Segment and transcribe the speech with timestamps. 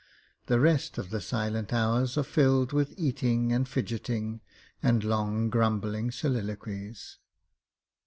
[0.47, 4.41] The rest of the silent hours are filled with eating and fidgeting
[4.81, 7.19] and long grumbling soliloquies.